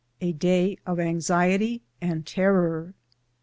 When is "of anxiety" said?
0.87-1.83